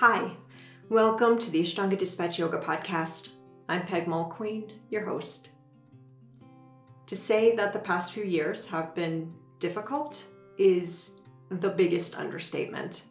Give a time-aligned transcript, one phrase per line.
[0.00, 0.32] Hi,
[0.90, 3.30] welcome to the Ashtanga Dispatch Yoga Podcast.
[3.66, 5.52] I'm Peg Mulqueen, your host.
[7.06, 10.26] To say that the past few years have been difficult
[10.58, 13.04] is the biggest understatement.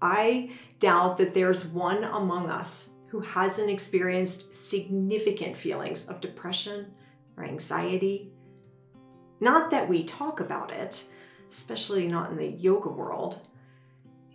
[0.00, 6.92] I doubt that there's one among us who hasn't experienced significant feelings of depression
[7.36, 8.30] or anxiety.
[9.40, 11.02] Not that we talk about it,
[11.48, 13.47] especially not in the yoga world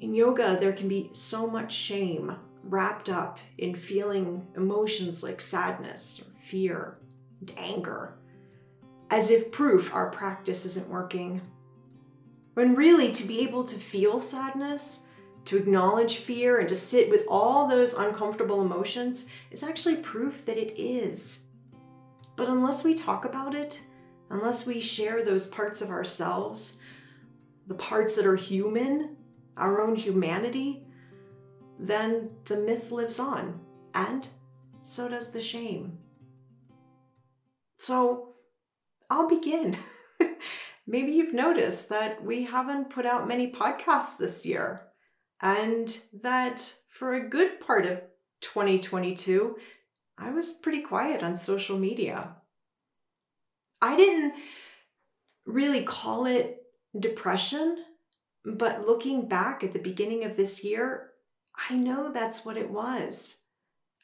[0.04, 6.22] in yoga, there can be so much shame wrapped up in feeling emotions like sadness
[6.22, 6.98] or fear
[7.40, 8.18] and anger,
[9.10, 11.42] as if proof our practice isn't working.
[12.54, 15.08] When really, to be able to feel sadness,
[15.46, 20.58] to acknowledge fear, and to sit with all those uncomfortable emotions is actually proof that
[20.58, 21.48] it is.
[22.36, 23.82] But unless we talk about it,
[24.30, 26.82] unless we share those parts of ourselves,
[27.68, 29.16] the parts that are human,
[29.58, 30.84] our own humanity,
[31.80, 33.60] then the myth lives on,
[33.94, 34.28] and
[34.84, 35.98] so does the shame.
[37.78, 38.36] So
[39.10, 39.78] I'll begin.
[40.88, 44.88] Maybe you've noticed that we haven't put out many podcasts this year,
[45.42, 48.02] and that for a good part of
[48.42, 49.58] 2022,
[50.18, 52.36] I was pretty quiet on social media.
[53.82, 54.34] I didn't
[55.46, 56.62] really call it
[56.98, 57.78] depression
[58.46, 61.12] but looking back at the beginning of this year,
[61.70, 63.44] I know that's what it was.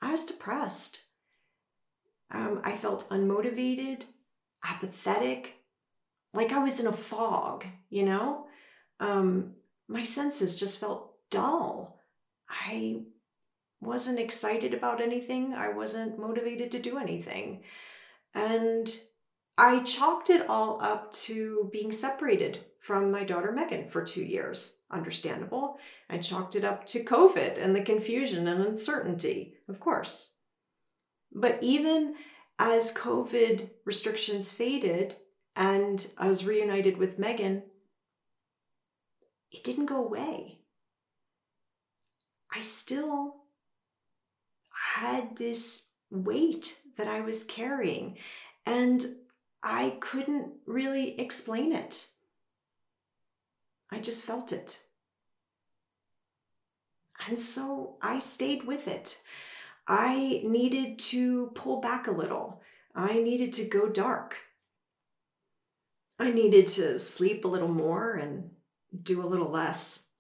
[0.01, 1.03] I was depressed.
[2.31, 4.05] Um, I felt unmotivated,
[4.67, 5.55] apathetic,
[6.33, 8.45] like I was in a fog, you know?
[8.99, 9.55] Um,
[9.87, 11.99] my senses just felt dull.
[12.49, 13.01] I
[13.81, 15.53] wasn't excited about anything.
[15.53, 17.63] I wasn't motivated to do anything.
[18.35, 18.87] And
[19.57, 24.80] I chalked it all up to being separated from my daughter Megan for two years.
[24.89, 25.77] Understandable.
[26.09, 30.37] I chalked it up to COVID and the confusion and uncertainty, of course.
[31.31, 32.15] But even
[32.58, 35.15] as COVID restrictions faded
[35.55, 37.64] and I was reunited with Megan,
[39.52, 40.59] it didn't go away.
[42.55, 43.36] I still
[44.95, 48.17] had this weight that I was carrying,
[48.65, 49.03] and
[49.64, 52.08] I couldn't really explain it.
[53.92, 54.80] I just felt it.
[57.27, 59.22] And so I stayed with it.
[59.88, 62.61] I needed to pull back a little.
[62.95, 64.38] I needed to go dark.
[66.20, 68.52] I needed to sleep a little more and
[69.04, 70.11] do a little less.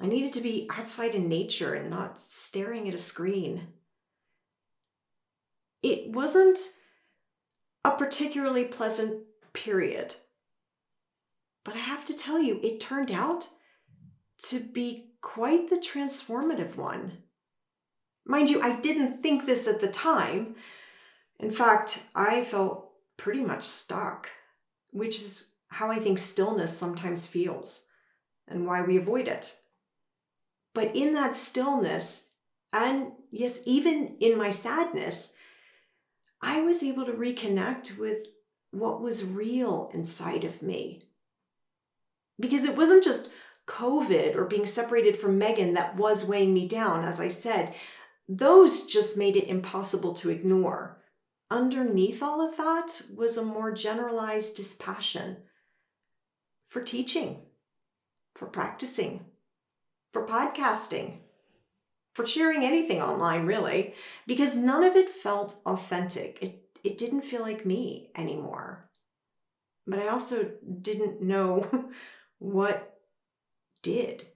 [0.00, 3.68] I needed to be outside in nature and not staring at a screen.
[5.82, 6.58] It wasn't
[7.84, 10.16] a particularly pleasant period.
[11.64, 13.48] But I have to tell you, it turned out
[14.46, 17.18] to be quite the transformative one.
[18.26, 20.56] Mind you, I didn't think this at the time.
[21.38, 24.30] In fact, I felt pretty much stuck,
[24.92, 27.86] which is how I think stillness sometimes feels
[28.48, 29.56] and why we avoid it.
[30.74, 32.34] But in that stillness,
[32.72, 35.38] and yes, even in my sadness,
[36.40, 38.26] I was able to reconnect with
[38.72, 41.11] what was real inside of me
[42.42, 43.30] because it wasn't just
[43.66, 47.74] COVID or being separated from Megan that was weighing me down, as I said.
[48.28, 50.98] Those just made it impossible to ignore.
[51.50, 55.38] Underneath all of that was a more generalized dispassion
[56.68, 57.42] for teaching,
[58.34, 59.26] for practicing,
[60.12, 61.18] for podcasting,
[62.14, 63.94] for sharing anything online, really,
[64.26, 66.38] because none of it felt authentic.
[66.40, 68.88] It, it didn't feel like me anymore.
[69.86, 71.90] But I also didn't know
[72.42, 72.98] what
[73.82, 74.26] did.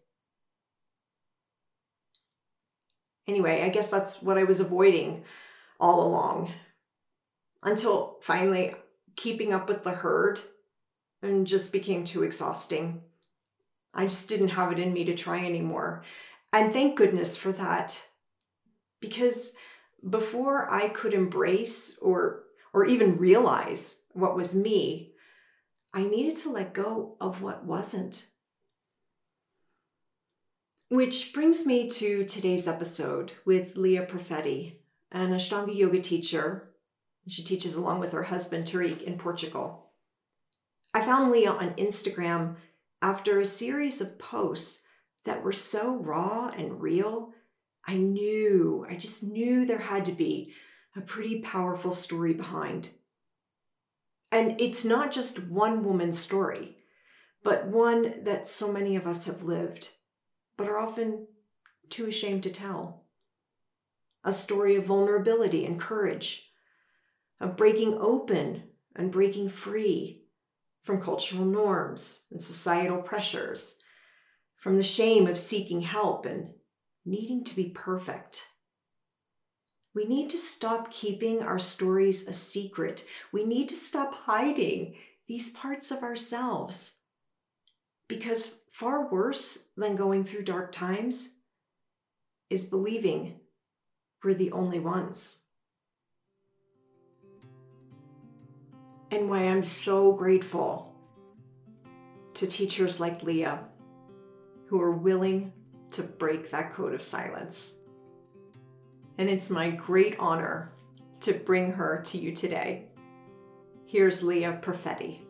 [3.27, 5.25] Anyway, I guess that's what I was avoiding
[5.81, 6.53] all along
[7.65, 8.73] until finally
[9.17, 10.41] keeping up with the herd
[11.21, 13.03] and just became too exhausting.
[13.93, 16.05] I just didn't have it in me to try anymore.
[16.53, 18.07] And thank goodness for that.
[19.01, 19.57] Because
[20.09, 25.15] before I could embrace or or even realize what was me,
[25.97, 28.27] I needed to let go of what wasn't.
[30.91, 34.75] Which brings me to today's episode with Leah Perfetti,
[35.11, 36.69] an Ashtanga yoga teacher.
[37.27, 39.93] She teaches along with her husband Tariq in Portugal.
[40.93, 42.57] I found Leah on Instagram
[43.01, 44.87] after a series of posts
[45.25, 47.33] that were so raw and real.
[47.89, 50.53] I knew, I just knew there had to be
[50.95, 52.91] a pretty powerful story behind.
[54.37, 56.77] And it's not just one woman's story,
[57.43, 59.93] but one that so many of us have lived,
[60.59, 61.29] but are often
[61.89, 63.07] too ashamed to tell.
[64.25, 66.51] A story of vulnerability and courage,
[67.41, 70.27] of breaking open and breaking free
[70.83, 73.83] from cultural norms and societal pressures,
[74.55, 76.51] from the shame of seeking help and
[77.07, 78.49] needing to be perfect.
[79.97, 83.07] We need to stop keeping our stories a secret.
[83.33, 84.97] We need to stop hiding
[85.27, 87.01] these parts of ourselves.
[88.07, 91.41] Because far worse than going through dark times
[92.51, 93.41] is believing
[94.23, 95.47] we're the only ones.
[99.11, 100.95] And why I'm so grateful
[102.35, 103.65] to teachers like Leah
[104.67, 105.55] who are willing
[105.93, 107.86] to break that code of silence.
[109.19, 110.73] And it's my great honor
[111.21, 112.85] to bring her to you today.
[113.87, 115.21] Here's Leah Perfetti.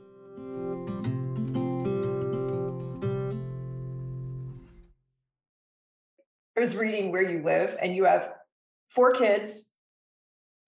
[6.56, 8.30] I was reading where you live, and you have
[8.88, 9.70] four kids,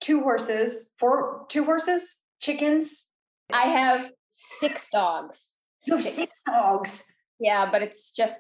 [0.01, 3.11] two horses, four two horses, chickens.
[3.53, 5.57] I have six dogs.
[5.87, 7.05] You have six, six dogs.
[7.41, 8.39] Yeah, but it's just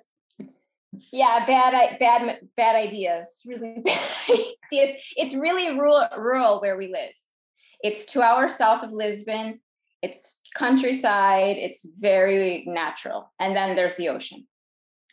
[1.12, 3.42] yeah, bad bad bad ideas.
[3.46, 3.98] Really bad
[4.28, 4.96] ideas.
[5.16, 7.12] It's really rural rural where we live.
[7.80, 9.60] It's two hours south of Lisbon.
[10.02, 11.56] It's countryside.
[11.56, 14.46] It's very natural, and then there's the ocean.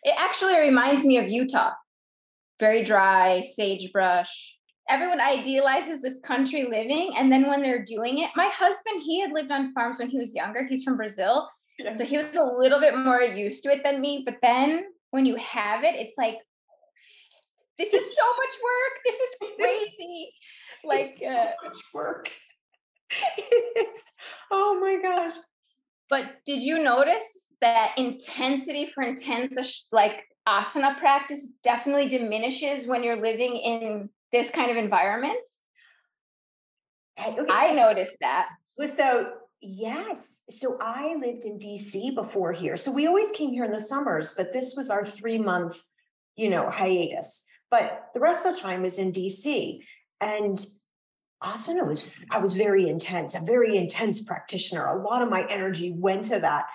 [0.04, 1.72] It actually reminds me of Utah
[2.60, 4.56] very dry, sagebrush.
[4.90, 7.14] Everyone idealizes this country living.
[7.18, 10.18] And then when they're doing it, my husband, he had lived on farms when he
[10.18, 10.66] was younger.
[10.66, 11.50] He's from Brazil.
[11.94, 14.24] So he was a little bit more used to it than me.
[14.26, 14.86] But then
[15.16, 16.38] when you have it, it's like,
[17.80, 19.00] this is so much work.
[19.06, 20.34] This is crazy.
[20.84, 22.30] like, uh, much work.
[23.38, 24.04] it is.
[24.52, 25.38] Oh my gosh.
[26.10, 33.22] But did you notice that intensity for intense, like asana practice definitely diminishes when you're
[33.22, 35.40] living in this kind of environment.
[37.18, 38.50] I noticed that.
[38.86, 40.44] So, yes.
[40.50, 42.78] So, I lived in DC before here.
[42.78, 45.82] So, we always came here in the summers, but this was our three month,
[46.36, 47.48] you know, hiatus.
[47.72, 49.80] But the rest of the time was in DC.
[50.22, 50.66] And
[51.44, 54.86] asana was, I was very intense, a very intense practitioner.
[54.86, 56.66] A lot of my energy went to that.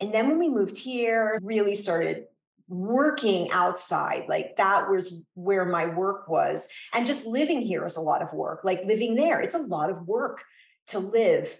[0.00, 2.24] And then when we moved here, really started
[2.68, 8.00] working outside like that was where my work was and just living here is a
[8.00, 10.42] lot of work like living there it's a lot of work
[10.86, 11.58] to live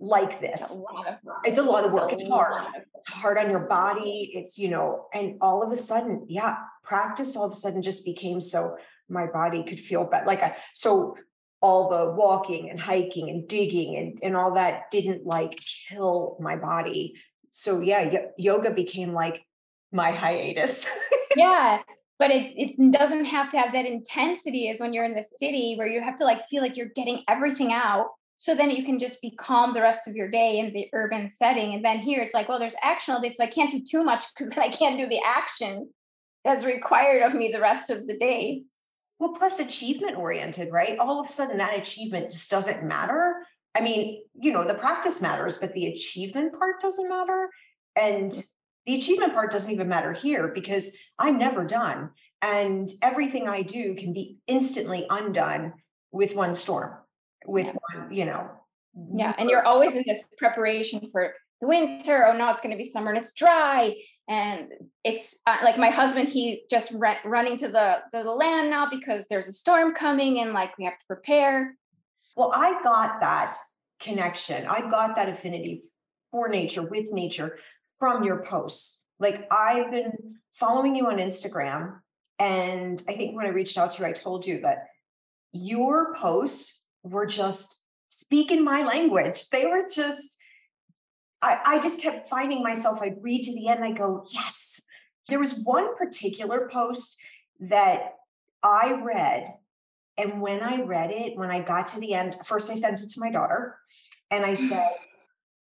[0.00, 0.78] like this
[1.44, 5.06] it's a lot of work it's hard it's hard on your body it's you know
[5.14, 8.76] and all of a sudden yeah practice all of a sudden just became so
[9.08, 11.16] my body could feel better like I, so
[11.60, 15.58] all the walking and hiking and digging and, and all that didn't like
[15.88, 17.14] kill my body
[17.50, 19.46] so yeah yoga became like
[19.94, 20.86] my hiatus.
[21.36, 21.80] yeah.
[22.18, 25.74] But it it doesn't have to have that intensity as when you're in the city
[25.76, 28.08] where you have to like feel like you're getting everything out.
[28.44, 31.30] So then you can just be calm the rest of your day in the urban
[31.30, 31.72] setting.
[31.72, 34.04] And then here it's like, well, there's action all day, so I can't do too
[34.04, 35.88] much because then I can't do the action
[36.44, 38.64] that's required of me the rest of the day.
[39.18, 40.98] Well, plus achievement oriented, right?
[40.98, 43.36] All of a sudden that achievement just doesn't matter.
[43.74, 47.48] I mean, you know, the practice matters, but the achievement part doesn't matter.
[47.96, 48.44] And mm.
[48.84, 52.10] the achievement part doesn't even matter here because I'm never done.
[52.42, 55.72] And everything I do can be instantly undone
[56.12, 56.98] with one storm,
[57.46, 58.00] with yeah.
[58.00, 58.50] one, you know.
[59.14, 59.34] Yeah.
[59.38, 62.26] And you're always in this preparation for the winter.
[62.26, 63.94] Oh, no, it's going to be summer and it's dry.
[64.28, 64.68] And
[65.02, 68.88] it's uh, like my husband, he just re- running to the, to the land now
[68.88, 71.76] because there's a storm coming and like we have to prepare.
[72.36, 73.54] Well, I got that
[74.00, 74.66] connection.
[74.66, 75.82] I got that affinity
[76.30, 77.58] for nature, with nature
[77.98, 79.04] from your posts.
[79.18, 80.12] Like I've been
[80.52, 81.98] following you on Instagram.
[82.38, 84.86] And I think when I reached out to you, I told you that
[85.52, 89.48] your posts were just speaking my language.
[89.50, 90.36] They were just,
[91.40, 94.82] I, I just kept finding myself, I'd read to the end, I go, yes.
[95.28, 97.20] There was one particular post
[97.60, 98.14] that
[98.62, 99.54] I read.
[100.16, 103.10] And when I read it, when I got to the end, first I sent it
[103.10, 103.76] to my daughter
[104.30, 104.56] and I mm.
[104.56, 104.88] said,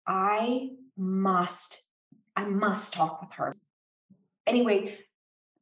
[0.08, 1.86] I must
[2.36, 3.56] I must talk with her.
[4.48, 4.98] Anyway,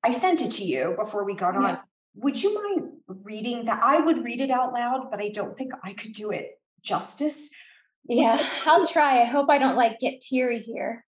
[0.03, 1.63] I sent it to you before we got on.
[1.63, 1.79] Yeah.
[2.15, 2.88] Would you mind
[3.23, 3.83] reading that?
[3.83, 7.49] I would read it out loud, but I don't think I could do it justice.
[8.05, 9.21] Yeah, I'll try.
[9.21, 11.05] I hope I don't like get teary here.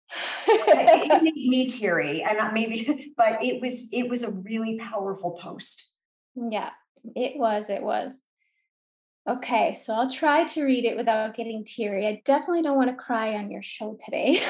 [0.46, 5.92] it made me teary, and maybe, but it was it was a really powerful post.
[6.34, 6.70] Yeah,
[7.14, 7.70] it was.
[7.70, 8.20] It was.
[9.28, 12.06] Okay, so I'll try to read it without getting teary.
[12.06, 14.40] I definitely don't want to cry on your show today.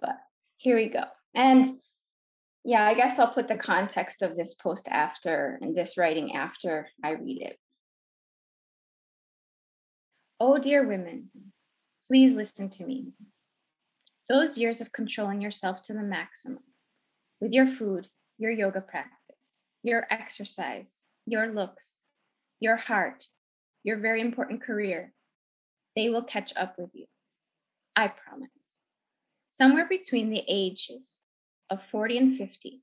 [0.00, 0.16] But
[0.56, 1.04] here we go.
[1.34, 1.78] And
[2.64, 6.88] yeah, I guess I'll put the context of this post after and this writing after
[7.02, 7.58] I read it.
[10.40, 11.30] Oh, dear women,
[12.06, 13.12] please listen to me.
[14.28, 16.62] Those years of controlling yourself to the maximum
[17.40, 19.36] with your food, your yoga practice,
[19.82, 22.00] your exercise, your looks,
[22.60, 23.24] your heart,
[23.82, 25.12] your very important career,
[25.96, 27.06] they will catch up with you.
[27.96, 28.50] I promise.
[29.48, 31.20] Somewhere between the ages
[31.70, 32.82] of 40 and 50,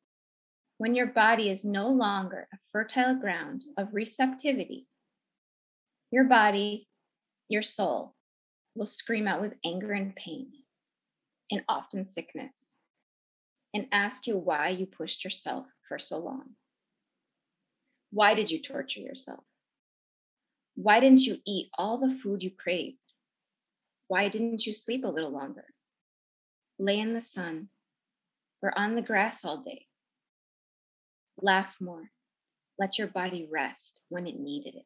[0.78, 4.88] when your body is no longer a fertile ground of receptivity,
[6.12, 6.88] your body,
[7.50, 8.16] your soul
[8.76, 10.48] will scream out with anger and pain,
[11.50, 12.72] and often sickness,
[13.74, 16.52] and ask you why you pushed yourself for so long.
[18.12, 19.44] Why did you torture yourself?
[20.76, 22.98] Why didn't you eat all the food you craved?
[24.08, 25.66] Why didn't you sleep a little longer?
[26.78, 27.70] Lay in the sun
[28.66, 29.86] or on the grass all day.
[31.40, 32.10] Laugh more.
[32.80, 34.86] Let your body rest when it needed it.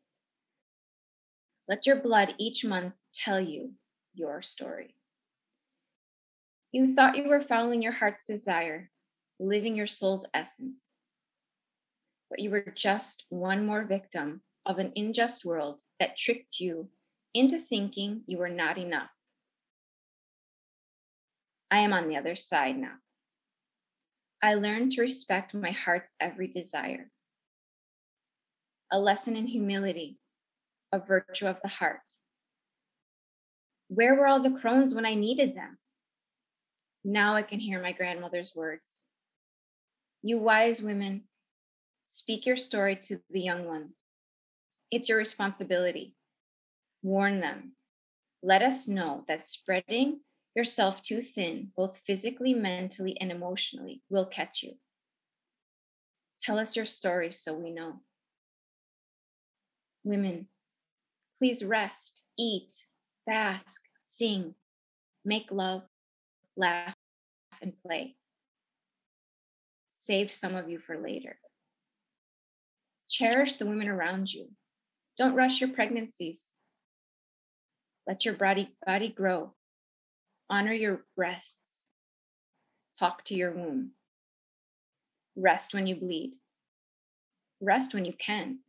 [1.70, 3.72] Let your blood each month tell you
[4.14, 4.96] your story.
[6.74, 8.92] You thought you were following your heart's desire,
[9.40, 10.76] living your soul's essence.
[12.30, 16.90] But you were just one more victim of an unjust world that tricked you
[17.34, 19.10] into thinking you were not enough.
[21.72, 22.96] I am on the other side now.
[24.42, 27.12] I learned to respect my heart's every desire.
[28.92, 30.18] A lesson in humility,
[30.92, 32.02] a virtue of the heart.
[33.90, 35.78] Where were all the crones when I needed them?
[37.04, 38.98] Now I can hear my grandmother's words.
[40.22, 41.24] You wise women,
[42.06, 44.04] speak your story to the young ones.
[44.92, 46.16] It's your responsibility.
[47.04, 47.74] Warn them.
[48.42, 50.22] Let us know that spreading
[50.56, 54.74] yourself too thin, both physically, mentally, and emotionally, will catch you.
[56.42, 58.02] Tell us your story so we know.
[60.04, 60.48] Women,
[61.38, 62.86] please rest, eat,
[63.26, 64.56] bask, sing,
[65.26, 65.84] make love,
[66.56, 66.96] laugh,
[67.62, 68.16] and play.
[69.90, 71.38] Save some of you for later.
[73.10, 74.50] Cherish the women around you.
[75.18, 76.52] Don't rush your pregnancies.
[78.08, 79.54] Let your body, body grow
[80.50, 81.88] Honor your breasts.
[82.98, 83.92] Talk to your womb.
[85.36, 86.36] Rest when you bleed.
[87.62, 88.60] Rest when you can.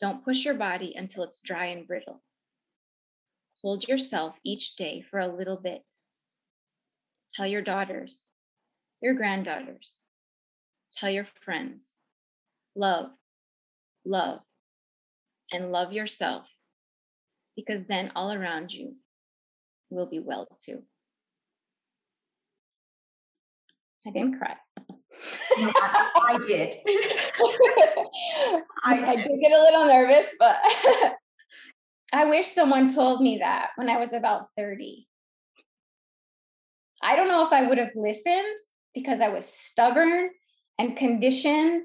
[0.00, 2.22] Don't push your body until it's dry and brittle.
[3.62, 5.82] Hold yourself each day for a little bit.
[7.34, 8.24] Tell your daughters,
[9.00, 9.94] your granddaughters,
[10.96, 11.98] tell your friends,
[12.74, 13.10] love,
[14.04, 14.40] love,
[15.52, 16.46] and love yourself
[17.56, 18.96] because then all around you
[19.94, 20.82] will be well too.
[24.06, 24.56] I didn't cry.
[25.58, 26.74] No, I, I did.
[28.84, 30.56] I, I did get a little nervous, but
[32.12, 35.06] I wish someone told me that when I was about 30.
[37.02, 38.58] I don't know if I would have listened
[38.94, 40.30] because I was stubborn
[40.78, 41.82] and conditioned,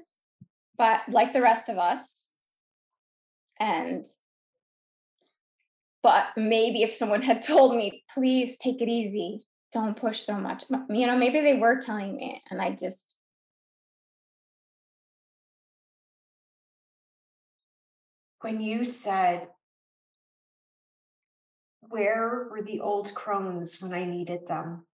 [0.78, 2.30] but like the rest of us.
[3.58, 4.06] And
[6.02, 10.64] but maybe if someone had told me, please take it easy, don't push so much,
[10.88, 13.14] you know, maybe they were telling me and I just.
[18.40, 19.48] When you said,
[21.90, 24.86] where were the old crones when I needed them?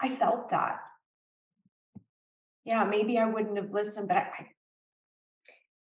[0.00, 0.78] I felt that.
[2.64, 4.46] Yeah, maybe I wouldn't have listened, but I,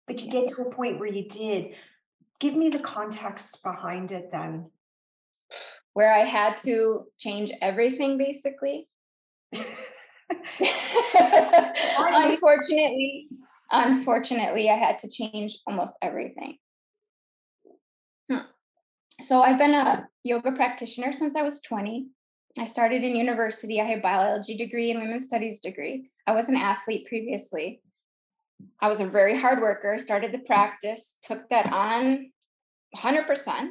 [0.07, 1.75] but you get to a point where you did.
[2.39, 4.69] Give me the context behind it then.
[5.93, 8.87] Where I had to change everything basically.
[11.99, 13.27] unfortunately,
[13.71, 16.57] unfortunately, I had to change almost everything.
[18.29, 18.47] Hmm.
[19.21, 22.07] So I've been a yoga practitioner since I was 20.
[22.57, 23.79] I started in university.
[23.79, 26.09] I had biology degree and women's studies degree.
[26.27, 27.82] I was an athlete previously.
[28.81, 32.31] I was a very hard worker, started the practice, took that on
[32.95, 33.69] 100%.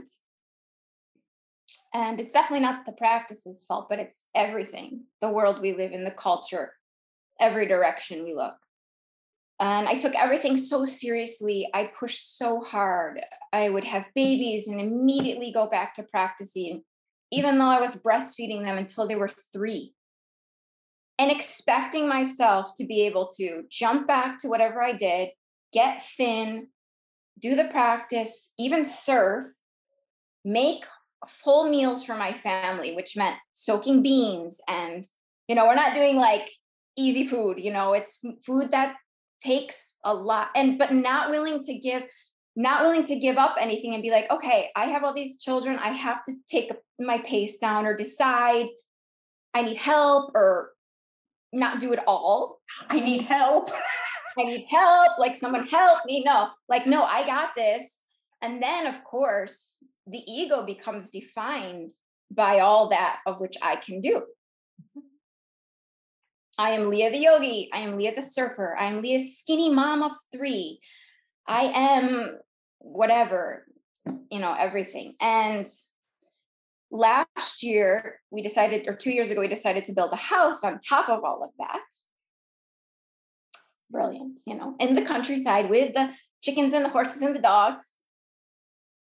[1.94, 6.04] And it's definitely not the practice's fault, but it's everything the world we live in,
[6.04, 6.72] the culture,
[7.38, 8.54] every direction we look.
[9.60, 11.68] And I took everything so seriously.
[11.72, 13.20] I pushed so hard.
[13.52, 16.82] I would have babies and immediately go back to practicing,
[17.30, 19.94] even though I was breastfeeding them until they were three
[21.22, 25.28] and expecting myself to be able to jump back to whatever I did,
[25.72, 26.66] get thin,
[27.40, 29.46] do the practice, even surf,
[30.44, 30.84] make
[31.28, 35.06] full meals for my family, which meant soaking beans and
[35.46, 36.50] you know, we're not doing like
[36.96, 38.96] easy food, you know, it's food that
[39.44, 42.02] takes a lot and but not willing to give
[42.56, 45.78] not willing to give up anything and be like, okay, I have all these children,
[45.78, 48.66] I have to take my pace down or decide
[49.54, 50.72] I need help or
[51.52, 52.60] not do it all.
[52.88, 53.70] I need help.
[54.38, 55.18] I need help.
[55.18, 56.22] Like someone help me.
[56.24, 58.00] No, like, no, I got this.
[58.40, 61.92] And then, of course, the ego becomes defined
[62.30, 64.22] by all that of which I can do.
[66.58, 67.70] I am Leah the yogi.
[67.72, 68.76] I am Leah the surfer.
[68.78, 70.80] I am Leah's skinny mom of three.
[71.46, 72.38] I am
[72.78, 73.66] whatever,
[74.30, 75.14] you know, everything.
[75.20, 75.66] And
[76.92, 80.78] last year, we decided, or two years ago, we decided to build a house on
[80.78, 81.80] top of all of that.
[83.90, 86.10] Brilliant, you know, in the countryside with the
[86.42, 88.02] chickens and the horses and the dogs.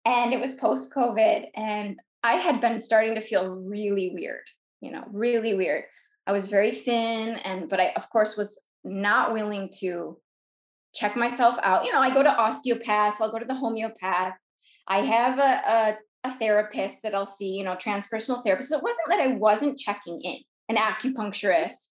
[0.05, 1.47] And it was post COVID.
[1.55, 4.43] And I had been starting to feel really weird,
[4.79, 5.83] you know, really weird.
[6.27, 10.17] I was very thin, and but I, of course, was not willing to
[10.93, 11.85] check myself out.
[11.85, 14.35] You know, I go to osteopaths, I'll go to the homeopath.
[14.87, 18.69] I have a, a, a therapist that I'll see, you know, transpersonal therapist.
[18.69, 20.37] So it wasn't that I wasn't checking in,
[20.69, 21.89] an acupuncturist.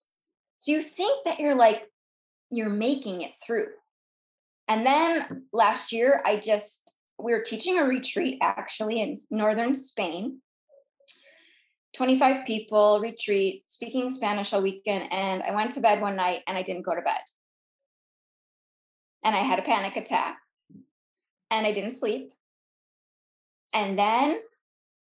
[0.58, 1.82] So you think that you're like,
[2.50, 3.68] you're making it through.
[4.68, 10.40] And then last year, I just, we were teaching a retreat actually in northern Spain.
[11.96, 15.12] 25 people retreat, speaking Spanish all weekend.
[15.12, 17.20] And I went to bed one night and I didn't go to bed
[19.24, 20.38] and I had a panic attack
[21.50, 22.32] and I didn't sleep.
[23.72, 24.40] And then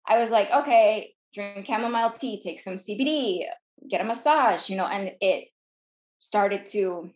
[0.08, 3.46] I was like, okay, drink chamomile tea, take some CBD,
[3.90, 5.50] get a massage, you know, and it
[6.20, 7.10] started to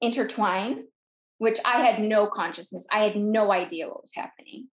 [0.00, 0.84] intertwine,
[1.38, 2.86] which I had no consciousness.
[2.90, 4.68] I had no idea what was happening.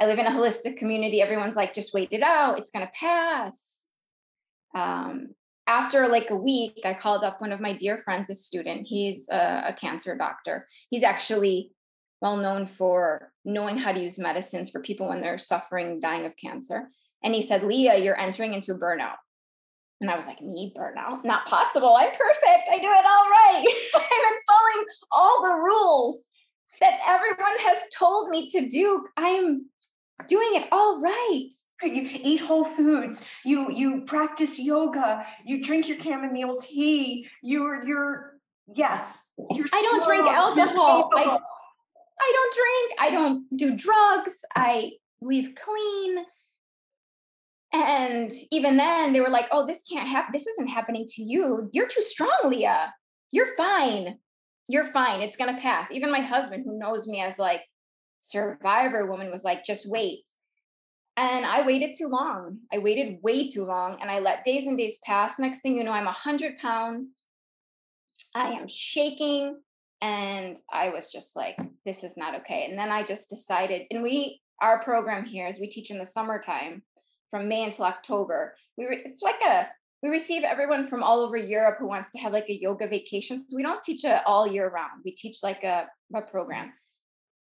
[0.00, 1.20] I live in a holistic community.
[1.20, 2.58] Everyone's like, just wait it out.
[2.58, 3.88] It's going to pass.
[4.74, 5.34] Um,
[5.66, 8.86] after like a week, I called up one of my dear friends, a student.
[8.86, 10.66] He's a, a cancer doctor.
[10.88, 11.72] He's actually
[12.20, 16.36] well known for knowing how to use medicines for people when they're suffering, dying of
[16.36, 16.88] cancer.
[17.22, 19.16] And he said, Leah, you're entering into burnout.
[20.00, 21.24] And I was like, me burnout?
[21.24, 21.96] Not possible.
[21.96, 22.68] I'm perfect.
[22.70, 23.66] I do it all right.
[23.94, 26.26] I'm following all the rules
[26.80, 29.06] that everyone has told me to do.
[29.16, 29.66] I'm
[30.26, 31.48] doing it all right
[31.84, 38.34] you eat whole foods you you practice yoga you drink your chamomile tea you're you're
[38.74, 41.38] yes you're i don't drink alcohol I,
[42.20, 46.24] I don't drink i don't do drugs i leave clean
[47.72, 51.68] and even then they were like oh this can't happen this isn't happening to you
[51.72, 52.92] you're too strong leah
[53.30, 54.18] you're fine
[54.68, 57.62] you're fine it's gonna pass even my husband who knows me as like
[58.20, 60.24] survivor woman was like just wait
[61.18, 62.58] and I waited too long.
[62.72, 65.36] I waited way too long and I let days and days pass.
[65.36, 67.24] Next thing you know, I'm 100 pounds.
[68.36, 69.58] I am shaking.
[70.00, 72.66] And I was just like, this is not okay.
[72.68, 76.06] And then I just decided, and we, our program here is we teach in the
[76.06, 76.82] summertime
[77.30, 78.54] from May until October.
[78.76, 79.68] We re, it's like a,
[80.02, 83.38] we receive everyone from all over Europe who wants to have like a yoga vacation.
[83.38, 85.02] So we don't teach it all year round.
[85.04, 86.72] We teach like a, a program.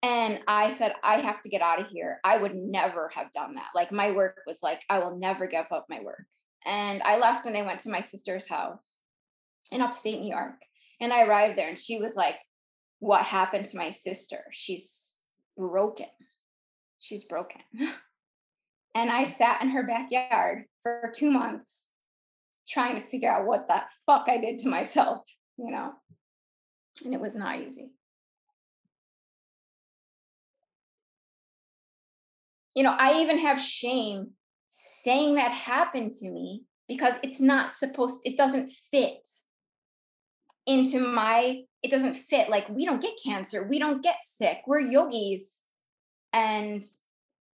[0.04, 2.20] And I said, I have to get out of here.
[2.24, 3.68] I would never have done that.
[3.74, 6.26] Like my work was like, I will never give up my work.
[6.66, 8.98] And I left and I went to my sister's house
[9.72, 10.56] in upstate New York.
[11.00, 12.36] And I arrived there and she was like,
[12.98, 14.44] What happened to my sister?
[14.52, 15.14] She's
[15.56, 16.06] broken.
[16.98, 17.60] She's broken.
[18.94, 21.90] and I sat in her backyard for two months
[22.68, 25.22] trying to figure out what the fuck I did to myself,
[25.58, 25.92] you know?
[27.04, 27.90] And it was not easy.
[32.74, 34.30] you know, I even have shame
[34.68, 39.26] saying that happened to me because it's not supposed, it doesn't fit
[40.66, 42.48] into my, it doesn't fit.
[42.48, 45.64] Like, we don't get cancer, we don't get sick, we're yogis.
[46.32, 46.82] And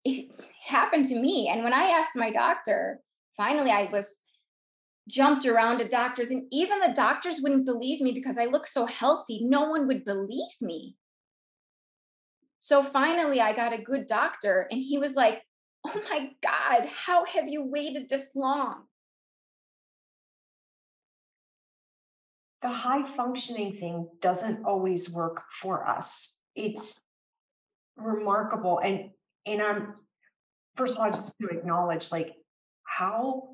[0.05, 0.33] it
[0.65, 1.49] happened to me.
[1.53, 3.01] And when I asked my doctor,
[3.37, 4.19] finally, I was
[5.09, 8.87] jumped around to doctors, and even the doctors wouldn't believe me because I look so
[8.87, 9.41] healthy.
[9.45, 10.97] No one would believe me.
[12.59, 15.43] So finally, I got a good doctor, and he was like,
[15.87, 18.87] Oh my God, how have you waited this long?
[22.67, 26.37] The high functioning thing doesn't always work for us.
[26.57, 27.01] It's
[27.97, 28.81] remarkable.
[28.81, 29.11] And
[29.47, 29.95] and I'm
[30.75, 32.35] first of all, I just to acknowledge like
[32.83, 33.51] how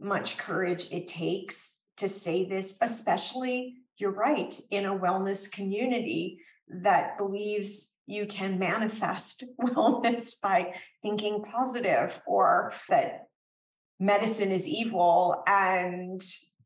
[0.00, 7.18] much courage it takes to say this, especially you're right, in a wellness community that
[7.18, 10.72] believes you can manifest wellness by
[11.02, 13.26] thinking positive or that
[14.00, 16.22] medicine is evil and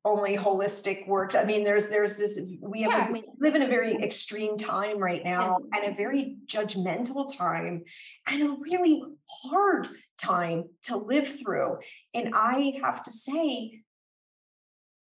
[0.09, 1.35] only holistic work.
[1.35, 3.95] I mean, there's there's this we have Yeah, a- I mean- live in a very
[4.03, 7.85] extreme time right now and a very judgmental time
[8.27, 9.03] and a really
[9.43, 11.79] hard time to live through.
[12.15, 13.83] And I have to say,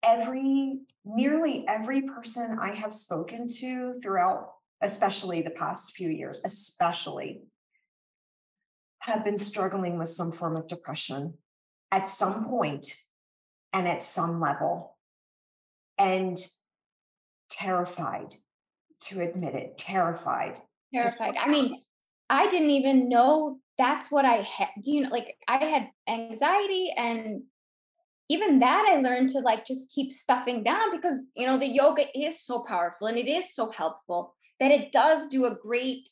[0.02, 4.50] every nearly every person I have spoken to throughout,
[4.82, 7.42] especially the past few years, especially
[9.00, 11.34] have been struggling with some form of depression
[11.92, 12.94] at some point
[13.72, 14.96] and at some level
[15.98, 16.38] and
[17.50, 18.34] terrified
[19.00, 20.60] to admit it terrified
[20.92, 21.36] terrified.
[21.36, 21.82] I mean,
[22.30, 24.68] I didn't even know that's what I had.
[24.82, 27.42] Do you know, like, I had anxiety, and
[28.28, 32.04] even that I learned to like just keep stuffing down because, you know, the yoga
[32.18, 36.08] is so powerful and it is so helpful that it does do a great,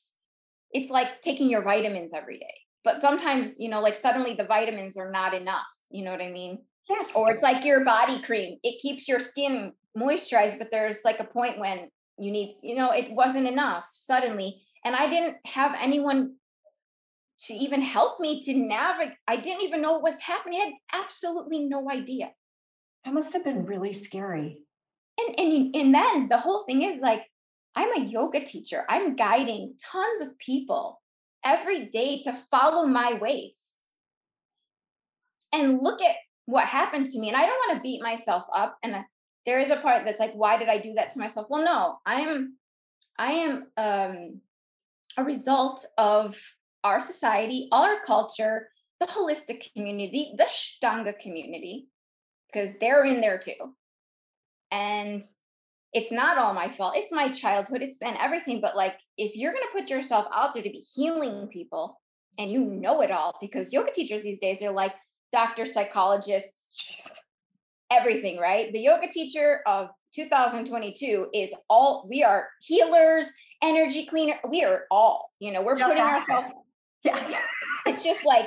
[0.71, 2.55] it's like taking your vitamins every day.
[2.85, 5.67] But sometimes, you know, like suddenly the vitamins are not enough.
[5.91, 6.65] You know what I mean?
[6.89, 7.15] Yes.
[7.17, 11.25] Or it's like your body cream it keeps your skin moisturized but there's like a
[11.25, 16.35] point when you need you know it wasn't enough suddenly and i didn't have anyone
[17.39, 21.03] to even help me to navigate i didn't even know what was happening i had
[21.03, 22.31] absolutely no idea.
[23.05, 24.59] That must have been really scary.
[25.19, 27.23] And and and then the whole thing is like
[27.75, 31.01] i'm a yoga teacher i'm guiding tons of people
[31.47, 33.79] every day to follow my ways.
[35.53, 38.79] And look at what happened to me and i don't want to beat myself up
[38.83, 38.97] and
[39.45, 41.47] there is a part that's like why did i do that to myself?
[41.51, 42.57] Well no i am
[43.19, 44.41] i am um
[45.19, 46.37] a result of
[46.85, 48.69] our society our culture
[49.01, 51.89] the holistic community the Ashtanga community
[52.53, 53.75] because they're in there too.
[54.71, 55.23] And
[55.93, 59.53] it's not all my fault it's my childhood it's been everything but like if you're
[59.53, 62.01] going to put yourself out there to be healing people
[62.39, 64.93] and you know it all because yoga teachers these days are like
[65.33, 67.23] doctors psychologists Jesus.
[67.91, 73.27] everything right the yoga teacher of 2022 is all we are healers
[73.63, 76.53] energy cleaner we are all you know we're putting ourselves
[77.05, 77.43] yeah yeah
[77.87, 78.47] it's just like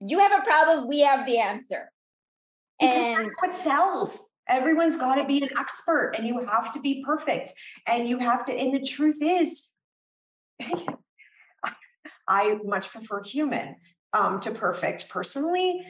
[0.00, 1.90] you have a problem we have the answer
[2.80, 4.28] Because and that's what sells.
[4.48, 7.52] Everyone's got to be an expert and you have to be perfect.
[7.86, 9.68] And you have to, and the truth is,
[12.28, 13.76] I much prefer human
[14.12, 15.86] um, to perfect personally.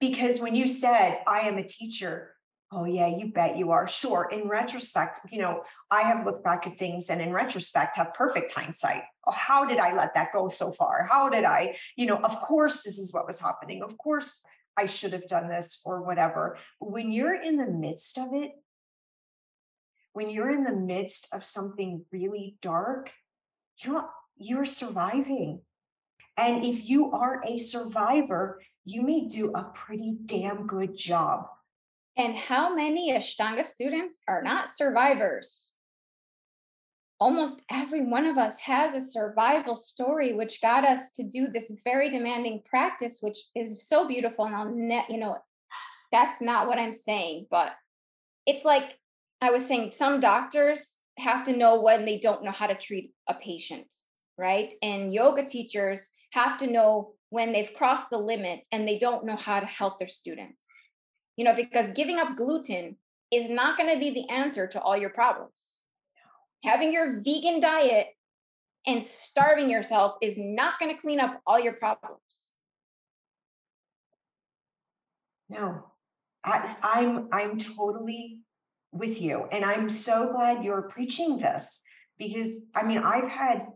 [0.00, 2.32] Because when you said, I am a teacher,
[2.72, 3.88] oh, yeah, you bet you are.
[3.88, 4.28] Sure.
[4.30, 8.52] In retrospect, you know, I have looked back at things and in retrospect have perfect
[8.52, 9.02] hindsight.
[9.26, 11.08] Oh, how did I let that go so far?
[11.10, 13.82] How did I, you know, of course, this is what was happening.
[13.82, 14.42] Of course,
[14.76, 16.58] I should have done this or whatever.
[16.78, 18.50] When you're in the midst of it,
[20.12, 23.12] when you're in the midst of something really dark,
[23.82, 25.60] you know, you're surviving.
[26.38, 31.46] And if you are a survivor, you may do a pretty damn good job.
[32.16, 35.72] And how many Ashtanga students are not survivors?
[37.18, 41.72] Almost every one of us has a survival story, which got us to do this
[41.84, 44.44] very demanding practice, which is so beautiful.
[44.44, 45.38] And I'll net, you know,
[46.12, 47.72] that's not what I'm saying, but
[48.46, 48.98] it's like
[49.40, 53.12] I was saying, some doctors have to know when they don't know how to treat
[53.28, 53.92] a patient,
[54.38, 54.72] right?
[54.82, 59.36] And yoga teachers have to know when they've crossed the limit and they don't know
[59.36, 60.62] how to help their students
[61.36, 62.96] you know, because giving up gluten
[63.30, 65.74] is not going to be the answer to all your problems.
[66.64, 68.08] Having your vegan diet
[68.86, 72.20] and starving yourself is not going to clean up all your problems.
[75.48, 75.84] No,
[76.44, 78.40] I, I'm I'm totally
[78.90, 81.84] with you, and I'm so glad you're preaching this
[82.18, 83.66] because I mean I've had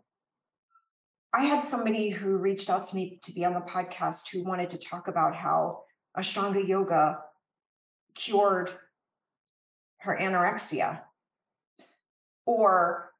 [1.33, 4.71] I had somebody who reached out to me to be on the podcast who wanted
[4.71, 5.83] to talk about how
[6.17, 7.19] Ashtanga yoga
[8.15, 8.73] cured
[9.99, 11.01] her anorexia
[12.47, 13.13] or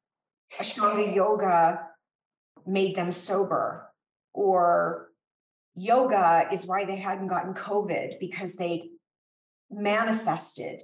[0.59, 1.87] Ashtanga yoga
[2.65, 3.89] made them sober
[4.33, 5.07] or
[5.75, 8.89] yoga is why they hadn't gotten COVID because they
[9.69, 10.81] manifested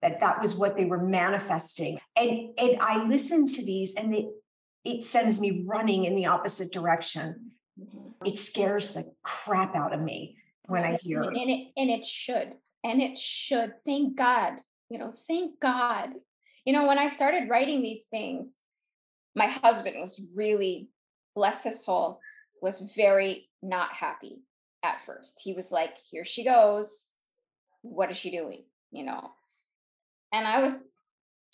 [0.00, 1.98] that that was what they were manifesting.
[2.16, 4.28] And, and I listened to these and they,
[4.86, 7.52] it sends me running in the opposite direction.
[7.80, 8.26] Mm-hmm.
[8.26, 12.54] It scares the crap out of me when I hear and it and it should
[12.84, 13.80] and it should.
[13.80, 14.54] Thank god
[14.88, 16.10] you know thank god.
[16.64, 18.56] You know when i started writing these things
[19.34, 20.88] my husband was really
[21.34, 22.18] bless his soul
[22.62, 24.42] was very not happy
[24.82, 25.40] at first.
[25.42, 27.14] He was like here she goes.
[27.82, 28.64] What is she doing?
[28.90, 29.30] You know?
[30.32, 30.86] And i was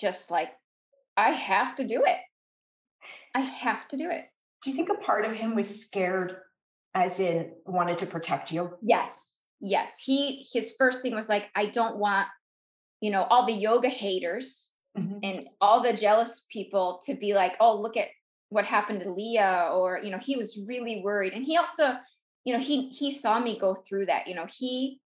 [0.01, 0.51] just like
[1.17, 2.19] I have to do it.
[3.35, 4.27] I have to do it.
[4.63, 6.37] Do you think a part of him was scared,
[6.95, 8.77] as in wanted to protect you?
[8.83, 9.37] Yes.
[9.61, 9.97] Yes.
[10.05, 12.29] He his first thing was like, I don't want,
[13.01, 15.19] you know, all the yoga haters mm-hmm.
[15.23, 18.09] and all the jealous people to be like, oh, look at
[18.51, 21.33] what happened to Leah, or you know, he was really worried.
[21.33, 21.95] And he also,
[22.45, 24.29] you know, he he saw me go through that.
[24.29, 25.01] You know, he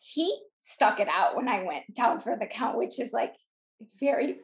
[0.00, 3.34] he stuck it out when I went down for the count, which is like
[4.00, 4.38] very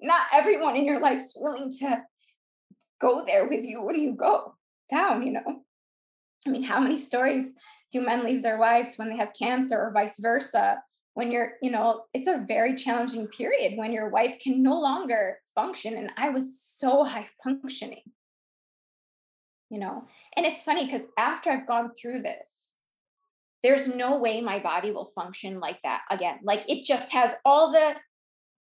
[0.00, 2.02] not everyone in your life's willing to
[3.02, 4.54] go there with you when you go
[4.90, 5.62] down, you know.
[6.46, 7.54] I mean, how many stories
[7.90, 10.82] do men leave their wives when they have cancer or vice versa?
[11.14, 15.38] When you're, you know, it's a very challenging period when your wife can no longer
[15.54, 15.98] function.
[15.98, 18.04] And I was so high functioning,
[19.68, 20.04] you know.
[20.36, 22.76] And it's funny because after I've gone through this,
[23.62, 26.38] there's no way my body will function like that again.
[26.42, 27.94] Like it just has all the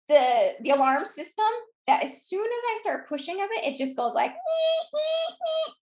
[0.10, 1.46] the the alarm system
[1.88, 4.34] that as soon as I start pushing of it, it just goes like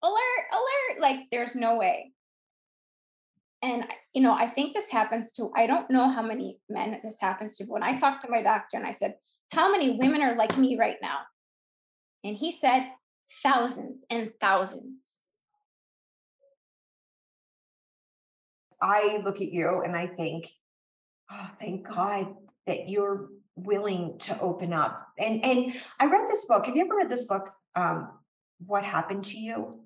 [0.04, 1.02] alert, alert.
[1.02, 2.12] Like there's no way.
[3.62, 7.19] And you know, I think this happens to I don't know how many men this
[7.19, 9.15] happens to, but when I talked to my doctor and I said,
[9.52, 11.19] How many women are like me right now?
[12.23, 12.91] And he said,
[13.43, 15.19] thousands and thousands.
[18.82, 20.49] I look at you and I think,
[21.32, 22.36] oh, thank God
[22.69, 25.08] that you're willing to open up.
[25.17, 26.67] And and I read this book.
[26.67, 27.49] Have you ever read this book?
[27.75, 28.12] Um,
[28.65, 29.79] what happened to you?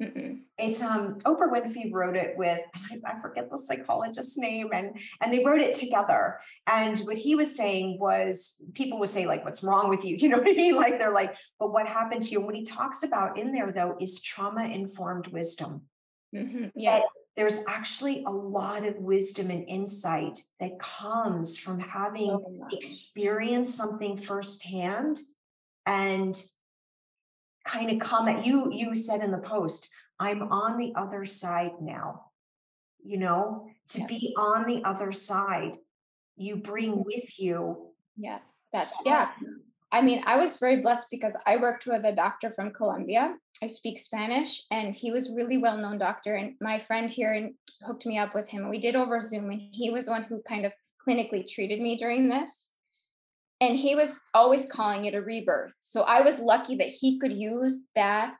[0.00, 0.40] Mm-mm.
[0.56, 5.32] It's um Oprah Winfrey wrote it with I, I, forget the psychologist's name and and
[5.32, 6.38] they wrote it together.
[6.66, 10.16] And what he was saying was people would say like what's wrong with you?
[10.22, 10.76] You know what I mean?
[10.76, 12.38] Like they're like, but what happened to you?
[12.38, 15.82] And what he talks about in there though is trauma informed wisdom.
[16.34, 16.66] Mm-hmm.
[16.74, 16.96] Yeah.
[16.96, 17.04] And
[17.36, 24.16] there's actually a lot of wisdom and insight that comes from having oh, experienced something
[24.16, 25.20] firsthand
[25.86, 26.42] and
[27.64, 32.26] kind of comment you you said in the post i'm on the other side now.
[33.04, 33.66] You know?
[33.88, 34.06] To yeah.
[34.06, 35.76] be on the other side
[36.36, 38.38] you bring with you yeah.
[38.72, 39.30] That's yeah
[39.92, 43.36] I mean, I was very blessed because I worked with a doctor from Colombia.
[43.62, 46.34] I speak Spanish, and he was really well known doctor.
[46.34, 47.50] And my friend here
[47.82, 48.70] hooked me up with him.
[48.70, 50.72] We did over Zoom, and he was the one who kind of
[51.06, 52.70] clinically treated me during this.
[53.60, 55.74] And he was always calling it a rebirth.
[55.76, 58.36] So I was lucky that he could use that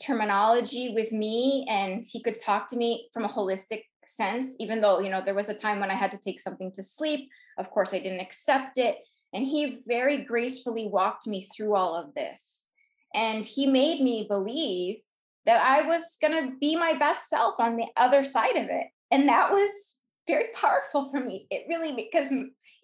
[0.00, 4.56] terminology with me, and he could talk to me from a holistic sense.
[4.60, 6.82] Even though you know there was a time when I had to take something to
[6.82, 7.30] sleep.
[7.56, 8.98] Of course, I didn't accept it
[9.32, 12.66] and he very gracefully walked me through all of this.
[13.14, 14.98] And he made me believe
[15.46, 18.86] that I was going to be my best self on the other side of it.
[19.10, 21.46] And that was very powerful for me.
[21.50, 22.28] It really, because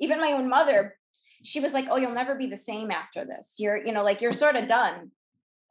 [0.01, 0.97] even my own mother,
[1.45, 3.57] she was like, Oh, you'll never be the same after this.
[3.59, 5.11] You're, you know, like you're sort of done.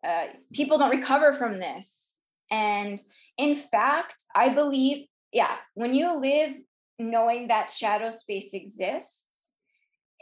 [0.07, 2.23] Uh, people don't recover from this.
[2.49, 3.01] And
[3.37, 6.53] in fact, I believe, yeah, when you live
[6.97, 9.26] knowing that shadow space exists,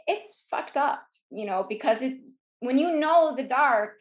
[0.06, 2.18] it's fucked up, you know, because it
[2.60, 3.94] when you know the dark,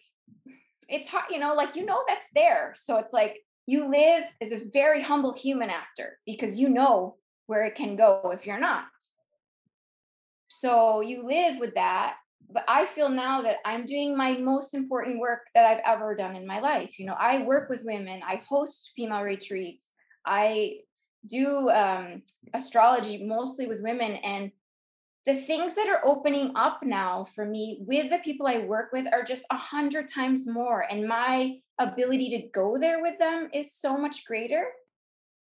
[0.88, 2.74] it's hard, you know, like you know that's there.
[2.76, 7.15] So it's like you live as a very humble human actor because you know
[7.48, 8.86] where it can go if you're not.
[10.48, 12.15] So you live with that.
[12.48, 16.36] But I feel now that I'm doing my most important work that I've ever done
[16.36, 17.00] in my life.
[17.00, 19.91] You know, I work with women, I host female retreats,
[20.26, 20.78] I
[21.28, 22.22] do um,
[22.54, 24.12] astrology mostly with women.
[24.18, 24.52] And
[25.25, 29.07] the things that are opening up now for me with the people I work with
[29.11, 30.85] are just a hundred times more.
[30.89, 34.67] And my ability to go there with them is so much greater.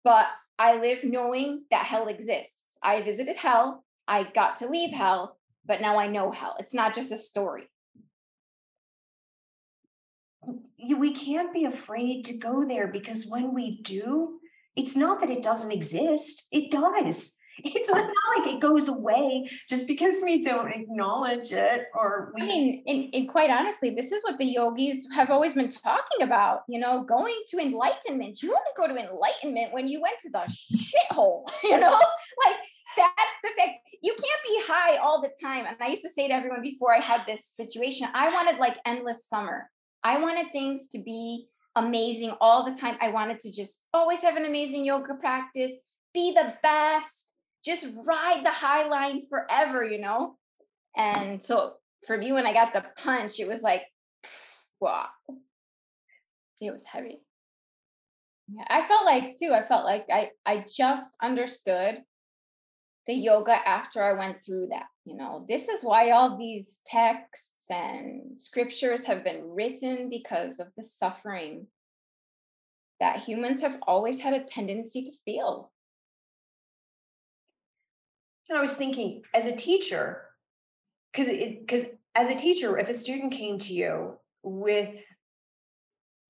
[0.04, 0.26] But
[0.58, 2.78] I live knowing that hell exists.
[2.84, 6.58] I visited hell, I got to leave hell, but now I know hell.
[6.60, 7.70] It's not just a story.
[10.98, 14.40] We can't be afraid to go there because when we do,
[14.76, 19.88] it's not that it doesn't exist, it does it's not like it goes away just
[19.88, 24.24] because we don't acknowledge it or we I mean, and, and, quite honestly, this is
[24.24, 28.42] what the yogis have always been talking about, you know, going to enlightenment.
[28.42, 31.92] You only go to enlightenment when you went to the shithole, you know?
[32.46, 32.58] like
[32.98, 33.80] that's the fact.
[34.02, 35.66] You can't be high all the time.
[35.66, 38.78] And I used to say to everyone before I had this situation, I wanted like
[38.86, 39.70] endless summer.
[40.04, 42.98] I wanted things to be amazing all the time.
[43.02, 45.74] I wanted to just always have an amazing yoga practice,
[46.14, 47.29] be the best,
[47.64, 50.38] just ride the high line forever, you know?
[50.96, 51.74] And so
[52.08, 53.84] for me, when I got the punch, it was like,
[54.80, 55.08] wow,
[56.62, 57.22] it was heavy.
[58.52, 62.02] Yeah, I felt like too, I felt like I, I just understood
[63.06, 64.86] the yoga after I went through that.
[65.06, 70.68] You know, this is why all these texts and scriptures have been written because of
[70.76, 71.68] the suffering
[73.00, 75.72] that humans have always had a tendency to feel.
[78.50, 80.24] And I was thinking, as a teacher,
[81.12, 81.86] because because
[82.16, 85.06] as a teacher, if a student came to you with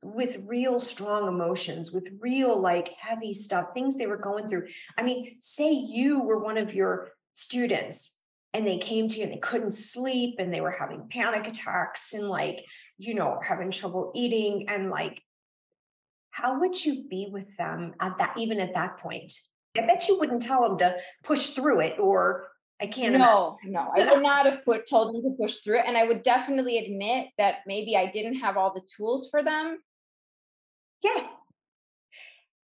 [0.03, 4.67] with real strong emotions, with real like heavy stuff, things they were going through.
[4.97, 8.21] I mean, say you were one of your students
[8.53, 12.13] and they came to you and they couldn't sleep and they were having panic attacks
[12.13, 12.65] and like,
[12.97, 15.21] you know, having trouble eating and like,
[16.31, 19.33] how would you be with them at that, even at that point?
[19.77, 22.47] I bet you wouldn't tell them to push through it or
[22.81, 23.15] I can't.
[23.15, 23.73] No, imagine.
[23.73, 25.85] no, I would not have put told them to push through it.
[25.85, 29.79] And I would definitely admit that maybe I didn't have all the tools for them
[31.03, 31.27] yeah.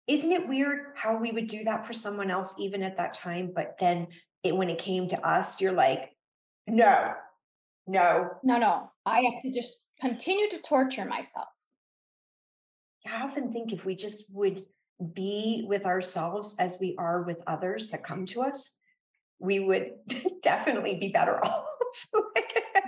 [0.07, 3.53] Isn't it weird how we would do that for someone else even at that time?
[3.55, 4.09] But then
[4.43, 6.11] it, when it came to us, you're like,
[6.67, 7.15] no,
[7.87, 8.31] no.
[8.43, 8.91] No, no.
[9.07, 11.49] I have to just continue to torture myself.
[13.07, 14.65] I often think if we just would
[15.13, 18.81] be with ourselves as we are with others that come to us,
[19.39, 19.91] we would
[20.43, 21.67] definitely be better off.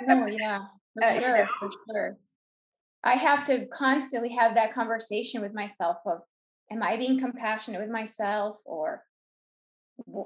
[0.09, 0.61] oh, yeah,
[0.95, 1.49] for uh, sure, you know?
[1.59, 2.19] for sure.
[3.05, 6.21] I have to constantly have that conversation with myself of
[6.71, 9.03] am I being compassionate with myself or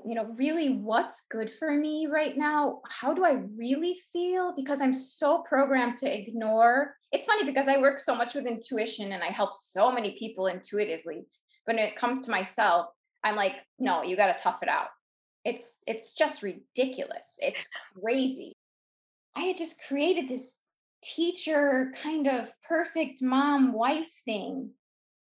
[0.04, 4.80] you know really what's good for me right now how do i really feel because
[4.80, 9.22] i'm so programmed to ignore it's funny because i work so much with intuition and
[9.22, 11.24] i help so many people intuitively
[11.64, 12.86] when it comes to myself
[13.24, 14.88] i'm like no you got to tough it out.
[15.44, 17.38] It's it's just ridiculous.
[17.40, 17.66] It's
[17.98, 18.52] crazy.
[19.34, 20.58] I had just created this
[21.02, 24.70] teacher kind of perfect mom wife thing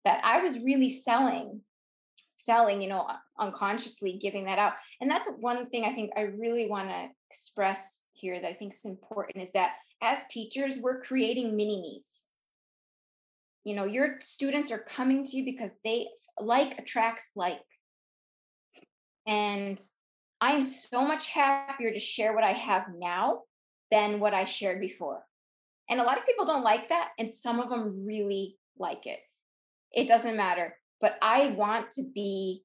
[0.06, 1.62] that I was really selling
[2.40, 3.06] selling you know
[3.40, 4.74] unconsciously giving that out.
[5.02, 8.74] And that's one thing i think i really want to express here that i think
[8.74, 12.26] is important is that as teachers we're creating mini me's
[13.68, 16.08] you know your students are coming to you because they
[16.40, 17.60] like attracts like
[19.28, 19.80] and
[20.42, 23.42] i'm so much happier to share what i have now
[23.92, 25.24] than what i shared before
[25.90, 29.20] and a lot of people don't like that, and some of them really like it.
[29.92, 30.76] It doesn't matter.
[31.00, 32.64] But I want to be,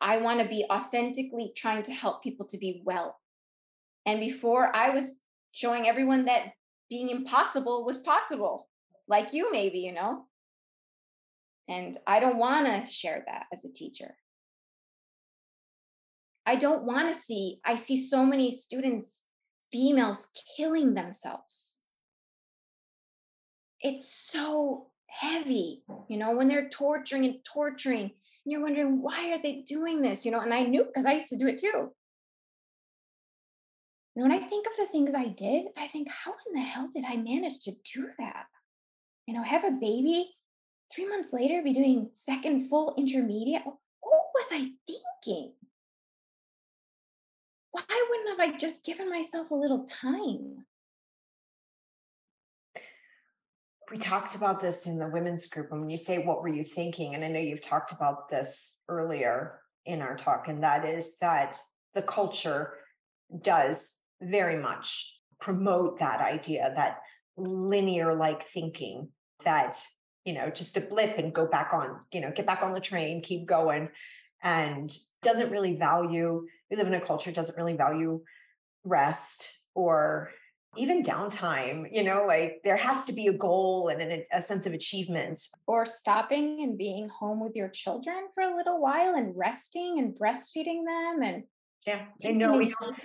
[0.00, 3.18] I want to be authentically trying to help people to be well.
[4.04, 5.14] And before I was
[5.52, 6.52] showing everyone that
[6.90, 8.68] being impossible was possible,
[9.08, 10.24] like you, maybe, you know?
[11.68, 14.16] And I don't want to share that as a teacher.
[16.46, 19.24] I don't want to see, I see so many students,
[19.72, 21.74] females killing themselves
[23.84, 29.42] it's so heavy, you know, when they're torturing and torturing, and you're wondering, why are
[29.42, 30.24] they doing this?
[30.24, 31.92] You know, and I knew because I used to do it too.
[34.16, 36.88] And when I think of the things I did, I think, how in the hell
[36.92, 38.46] did I manage to do that?
[39.26, 40.30] You know, have a baby,
[40.94, 43.62] three months later, be doing second full intermediate.
[43.64, 45.52] What was I thinking?
[47.70, 50.64] Why wouldn't have I just given myself a little time?
[53.90, 56.64] we talked about this in the women's group and when you say what were you
[56.64, 61.18] thinking and i know you've talked about this earlier in our talk and that is
[61.18, 61.58] that
[61.94, 62.74] the culture
[63.42, 67.02] does very much promote that idea that
[67.36, 69.08] linear like thinking
[69.44, 69.76] that
[70.24, 72.80] you know just a blip and go back on you know get back on the
[72.80, 73.88] train keep going
[74.42, 78.20] and doesn't really value we live in a culture doesn't really value
[78.84, 80.30] rest or
[80.76, 84.66] even downtime you know like there has to be a goal and an, a sense
[84.66, 85.38] of achievement.
[85.66, 90.14] Or stopping and being home with your children for a little while and resting and
[90.14, 91.44] breastfeeding them and
[91.86, 92.96] yeah and no we don't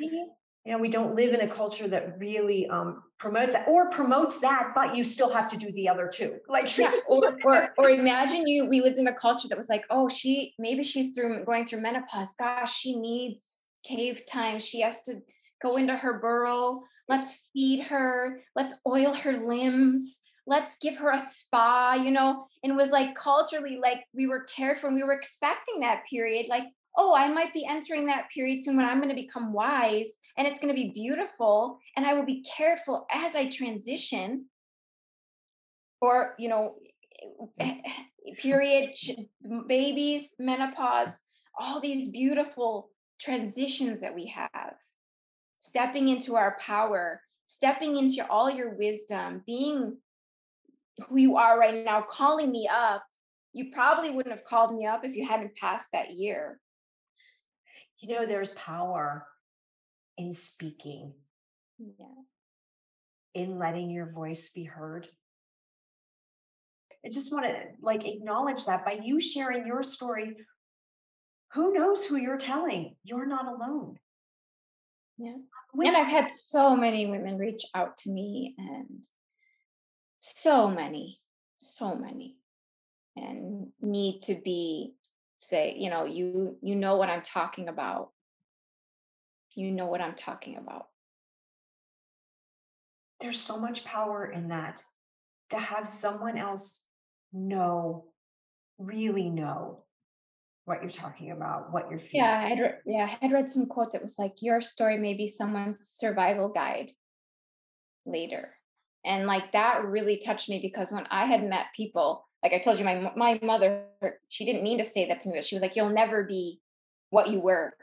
[0.65, 4.39] you know we don't live in a culture that really um, promotes that or promotes
[4.39, 6.37] that but you still have to do the other two.
[6.49, 6.91] Like yeah.
[7.07, 10.53] or, or or imagine you we lived in a culture that was like oh she
[10.59, 12.33] maybe she's through going through menopause.
[12.37, 14.59] Gosh she needs cave time.
[14.59, 15.21] She has to
[15.61, 16.83] go into her burrow.
[17.07, 22.75] Let's feed her, let's oil her limbs, let's give her a spa, you know, and
[22.75, 26.47] was like culturally like we were cared for and we were expecting that period.
[26.49, 26.65] Like,
[26.97, 30.47] oh, I might be entering that period soon when I'm going to become wise and
[30.47, 34.45] it's going to be beautiful and I will be careful as I transition.
[36.01, 36.75] Or, you know,
[37.59, 38.95] eh, eh, period,
[39.67, 41.19] babies, menopause,
[41.59, 44.75] all these beautiful transitions that we have
[45.59, 49.97] stepping into our power, stepping into all your wisdom, being
[51.07, 53.03] who you are right now, calling me up.
[53.53, 56.59] You probably wouldn't have called me up if you hadn't passed that year.
[57.99, 59.27] You know, there's power
[60.17, 61.13] in speaking,
[61.77, 62.05] Yeah.
[63.33, 65.07] in letting your voice be heard.
[67.05, 70.35] I just want to eh, like acknowledge that by you sharing your story,
[71.53, 72.95] who knows who you're telling?
[73.03, 73.99] You're not alone.
[75.17, 75.37] Yeah.
[75.73, 79.05] With- and I've had so many women reach out to me and
[80.17, 81.21] so many,
[81.57, 82.37] so many,
[83.15, 84.95] and need to be
[85.39, 88.11] say, you know, you you know what I'm talking about.
[89.55, 90.85] You know what I'm talking about.
[93.19, 94.83] there's so much power in that
[95.49, 96.85] to have someone else
[97.33, 98.05] know,
[98.77, 99.83] really know
[100.65, 102.25] what you're talking about, what you're feeling.
[102.25, 104.97] Yeah, I had re- yeah, I had read some quote that was like, "Your story
[104.97, 106.91] may be someone's survival guide
[108.05, 108.53] later,"
[109.03, 112.79] and like that really touched me because when I had met people, like I told
[112.79, 113.83] you, my my mother,
[114.29, 116.59] she didn't mean to say that to me, but she was like, "You'll never be
[117.09, 117.73] what you were."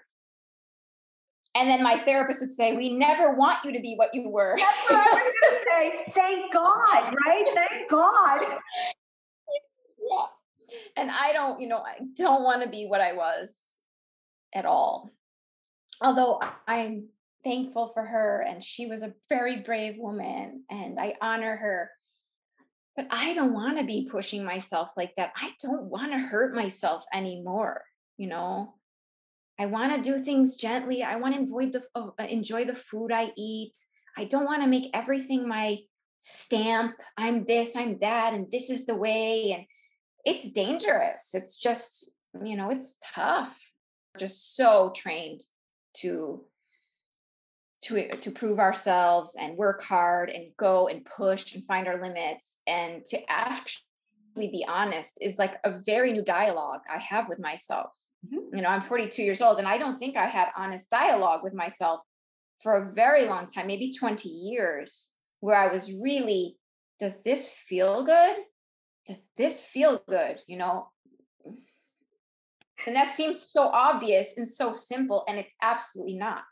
[1.55, 4.57] And then my therapist would say, "We never want you to be what you were."
[4.59, 6.13] That's what I was going to say.
[6.13, 7.45] Thank God, right?
[7.55, 8.41] Thank God.
[10.11, 10.27] yeah.
[10.97, 13.55] And I don't, you know, I don't want to be what I was
[14.55, 15.11] at all.
[16.01, 17.09] Although I'm
[17.45, 21.91] thankful for her and she was a very brave woman and I honor her.
[22.97, 25.33] But I don't want to be pushing myself like that.
[25.37, 27.83] I don't want to hurt myself anymore,
[28.17, 28.75] you know.
[29.59, 31.03] I want to do things gently.
[31.03, 33.73] I want to enjoy the uh, enjoy the food I eat.
[34.17, 35.79] I don't want to make everything my
[36.19, 36.97] stamp.
[37.17, 39.53] I'm this, I'm that, and this is the way.
[39.53, 39.67] And
[40.25, 41.31] it's dangerous.
[41.35, 42.11] It's just,
[42.43, 43.55] you know, it's tough.
[44.19, 45.43] Just so trained
[45.99, 46.45] to
[47.87, 52.61] to to prove ourselves and work hard and go and push and find our limits
[52.67, 53.83] and to actually
[54.37, 57.93] be honest is like a very new dialogue I have with myself.
[58.27, 58.57] Mhm.
[58.57, 61.55] You know, I'm 42 years old and I don't think I had honest dialogue with
[61.55, 62.01] myself
[62.63, 66.57] for a very long time, maybe 20 years, where I was really,
[66.99, 68.37] does this feel good?
[69.07, 70.41] Does this feel good?
[70.47, 70.91] You know,
[72.87, 76.45] and that seems so obvious and so simple, and it's absolutely not.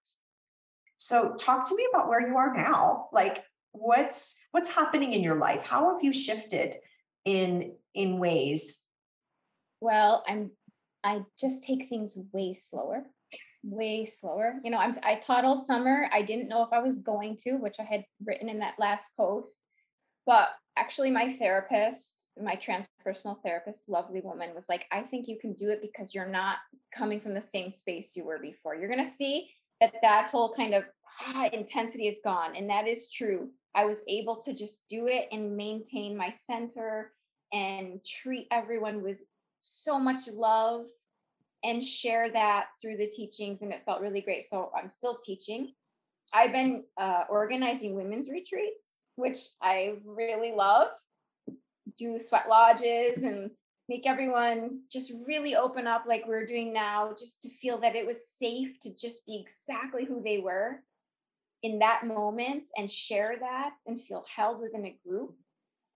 [1.05, 3.09] So talk to me about where you are now.
[3.13, 5.63] Like what's what's happening in your life?
[5.63, 6.77] How have you shifted
[7.27, 8.83] in in ways?
[9.83, 10.51] Well, I'm
[11.05, 13.03] I just take things way slower,
[13.63, 14.55] way slower.
[14.65, 16.09] You know, I'm I taught all summer.
[16.11, 19.11] I didn't know if I was going to, which I had written in that last
[19.15, 19.61] post.
[20.25, 20.49] But
[20.79, 25.69] actually my therapist, my transpersonal therapist, lovely woman, was like, I think you can do
[25.69, 26.57] it because you're not
[26.97, 28.75] coming from the same space you were before.
[28.75, 29.51] You're going to see
[29.93, 30.85] that that whole kind of
[31.27, 32.57] ah, intensity is gone.
[32.57, 33.51] And that is true.
[33.75, 37.13] I was able to just do it and maintain my center
[37.53, 39.25] and treat everyone with
[39.61, 40.87] so much love
[41.65, 43.63] and share that through the teachings.
[43.63, 44.45] And it felt really great.
[44.45, 45.73] So I'm still teaching.
[46.33, 50.89] I've been uh, organizing women's retreats, which I really love.
[51.97, 53.51] Do sweat lodges and
[53.89, 58.07] make everyone just really open up like we're doing now, just to feel that it
[58.07, 60.83] was safe to just be exactly who they were
[61.63, 65.35] in that moment and share that and feel held within a group.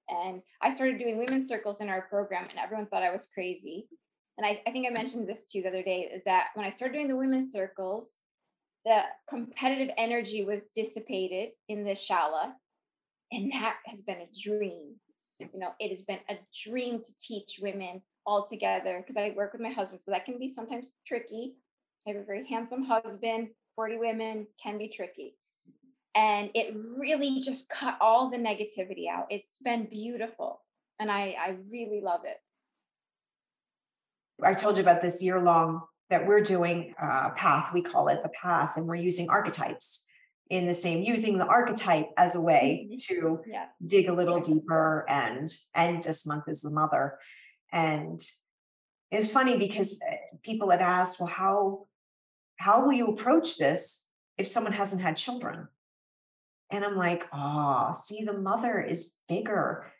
[0.08, 3.88] And I started doing women's circles in our program, and everyone thought I was crazy.
[4.38, 6.64] And I, I think I mentioned this to you the other day is that when
[6.64, 8.18] I started doing the women's circles,
[8.84, 12.52] the competitive energy was dissipated in the shala.
[13.32, 14.94] And that has been a dream.
[15.38, 19.52] You know, it has been a dream to teach women all together because I work
[19.52, 20.00] with my husband.
[20.00, 21.54] So that can be sometimes tricky.
[22.06, 25.36] I have a very handsome husband, 40 women can be tricky.
[26.14, 29.26] And it really just cut all the negativity out.
[29.30, 30.62] It's been beautiful.
[30.98, 32.38] And I, I really love it.
[34.42, 37.72] I told you about this year long that we're doing uh, path.
[37.72, 40.07] We call it the path, and we're using archetypes
[40.50, 42.96] in the same, using the archetype as a way Mhm.
[43.06, 43.68] to Yeah.
[43.84, 45.04] dig a little deeper.
[45.08, 47.18] And and this month is the mother,
[47.72, 48.20] and
[49.10, 51.86] it's funny because uh, people had asked, well, how
[52.58, 55.68] how will you approach this if someone hasn't had children?
[56.70, 59.92] And I'm like, oh, see, the mother is bigger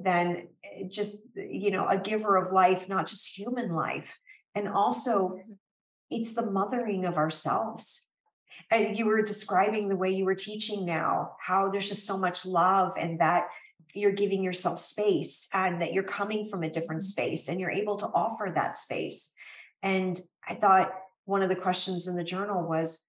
[0.00, 4.18] than eh, just, you know, a giver of life, not just human life.
[4.54, 5.58] And also, Mhm.
[6.10, 8.08] it's the mothering of ourselves.
[8.70, 12.46] And you were describing the way you were teaching now, how there's just so much
[12.46, 13.48] love and that
[13.92, 17.06] you're giving yourself space and that you're coming from a different Mhm.
[17.06, 19.36] space and you're able to offer that space.
[19.82, 20.92] And I thought
[21.26, 23.08] one of the questions in the journal was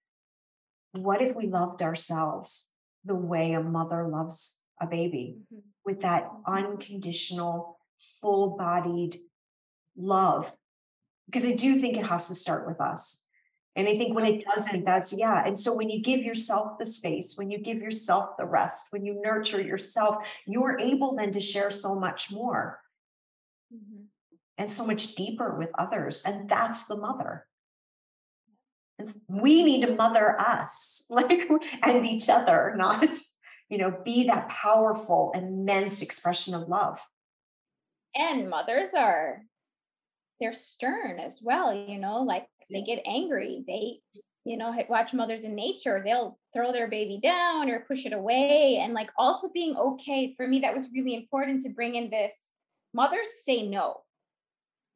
[0.92, 2.72] what if we loved ourselves
[3.04, 5.62] the way a mother loves a baby Mhm.
[5.84, 6.44] with that Mhm.
[6.46, 9.20] unconditional, full bodied
[9.96, 10.56] love?
[11.26, 13.25] Because I do think it has to start with us.
[13.76, 15.42] And I think when it doesn't, that's yeah.
[15.44, 19.04] And so when you give yourself the space, when you give yourself the rest, when
[19.04, 22.80] you nurture yourself, you're able then to share so much more
[23.72, 24.04] mm-hmm.
[24.56, 26.22] and so much deeper with others.
[26.24, 27.46] And that's the mother.
[28.98, 31.46] It's, we need to mother us, like
[31.82, 33.14] and each other, not,
[33.68, 36.98] you know, be that powerful, immense expression of love.
[38.14, 39.42] And mothers are
[40.40, 43.64] they're stern as well, you know, like they get angry.
[43.66, 44.00] They,
[44.44, 48.78] you know, watch mothers in nature, they'll throw their baby down or push it away.
[48.82, 52.54] And like also being okay, for me, that was really important to bring in this.
[52.94, 54.02] Mothers say no.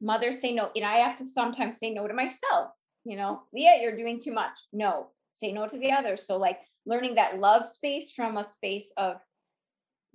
[0.00, 0.70] Mothers say no.
[0.74, 2.70] And I have to sometimes say no to myself.
[3.04, 4.52] You know, Leah, you're doing too much.
[4.72, 6.26] No, say no to the others.
[6.26, 9.16] So, like, learning that love space from a space of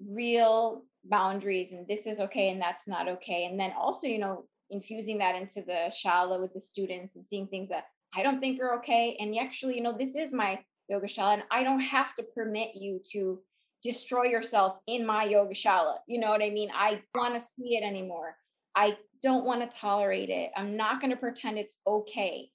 [0.08, 3.46] real boundaries and this is okay and that's not okay.
[3.46, 7.48] And then also, you know, infusing that into the shala with the students and seeing
[7.48, 7.86] things that
[8.16, 9.18] I don't think are okay.
[9.20, 12.76] And actually, you know, this is my yoga shala, and I don't have to permit
[12.76, 13.42] you to
[13.84, 15.98] destroy yourself in my yoga shala.
[16.08, 16.72] You know what I mean?
[16.74, 18.36] I want to see it anymore.
[18.76, 20.52] I don't want to tolerate it.
[20.56, 22.50] I'm not going to pretend it's okay.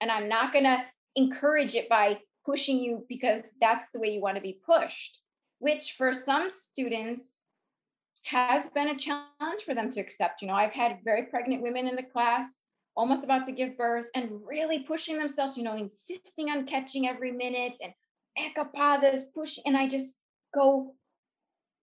[0.00, 0.82] And I'm not going to
[1.16, 5.20] encourage it by pushing you because that's the way you want to be pushed,
[5.58, 7.40] which for some students
[8.24, 10.42] has been a challenge for them to accept.
[10.42, 12.60] You know, I've had very pregnant women in the class,
[12.96, 17.32] almost about to give birth, and really pushing themselves, you know, insisting on catching every
[17.32, 17.92] minute and
[18.38, 19.58] ekapadas, push.
[19.66, 20.14] And I just
[20.54, 20.94] go,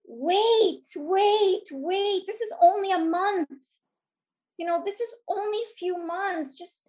[0.04, 2.24] wait, wait, wait.
[2.26, 3.48] This is only a month.
[4.58, 6.58] You know, this is only a few months.
[6.58, 6.82] Just,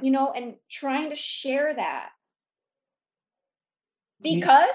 [0.00, 2.10] you know, and trying to share that.
[4.22, 4.68] Because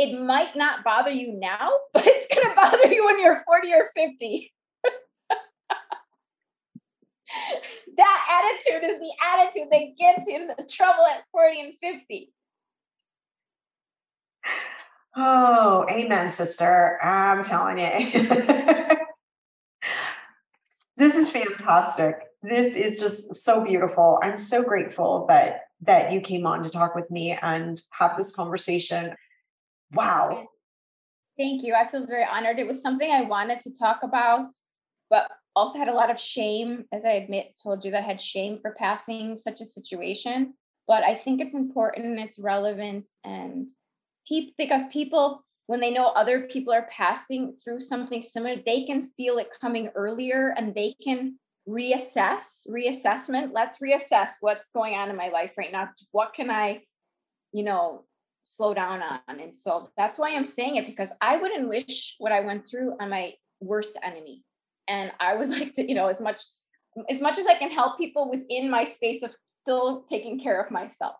[0.00, 3.72] it might not bother you now, but it's going to bother you when you're 40
[3.74, 4.52] or 50.
[7.98, 12.32] that attitude is the attitude that gets you into trouble at 40 and 50.
[15.16, 16.98] Oh, amen, sister.
[17.02, 17.90] I'm telling you.
[20.96, 22.14] this is fantastic.
[22.42, 24.18] This is just so beautiful.
[24.22, 28.34] I'm so grateful that that you came on to talk with me and have this
[28.34, 29.14] conversation.
[29.92, 30.48] Wow.
[31.38, 31.74] Thank you.
[31.74, 32.58] I feel very honored.
[32.58, 34.48] It was something I wanted to talk about,
[35.08, 38.20] but also had a lot of shame, as I admit, told you that I had
[38.20, 40.54] shame for passing such a situation.
[40.86, 43.68] But I think it's important and it's relevant and
[44.26, 49.08] people because people when they know other people are passing through something similar, they can
[49.16, 51.38] feel it coming earlier and they can
[51.68, 53.52] reassess, reassessment.
[53.52, 55.90] Let's reassess what's going on in my life right now.
[56.10, 56.80] What can I,
[57.52, 58.02] you know,
[58.44, 59.40] slow down on.
[59.40, 62.94] And so that's why I'm saying it because I wouldn't wish what I went through
[63.00, 64.44] on my worst enemy.
[64.88, 66.42] And I would like to, you know, as much
[67.08, 70.72] as much as I can help people within my space of still taking care of
[70.72, 71.14] myself.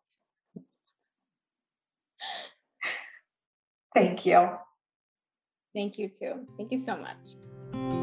[3.95, 4.49] Thank you.
[5.75, 6.47] Thank you too.
[6.57, 8.00] Thank you so much.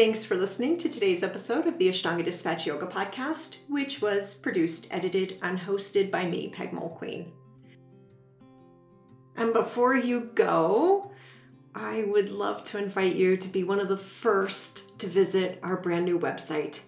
[0.00, 4.88] Thanks for listening to today's episode of the Ashtanga Dispatch Yoga Podcast, which was produced,
[4.90, 7.26] edited, and hosted by me, Peg Mulqueen.
[9.36, 11.12] And before you go,
[11.74, 15.76] I would love to invite you to be one of the first to visit our
[15.76, 16.80] brand new website.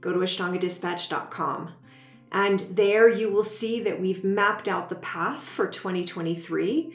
[0.00, 1.74] Go to ashtangadispatch.com.
[2.32, 6.94] And there you will see that we've mapped out the path for 2023